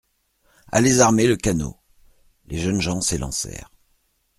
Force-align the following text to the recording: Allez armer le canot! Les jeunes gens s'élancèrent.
Allez 0.71 0.99
armer 0.99 1.27
le 1.27 1.35
canot! 1.35 1.77
Les 2.47 2.57
jeunes 2.57 2.81
gens 2.81 3.01
s'élancèrent. 3.01 3.71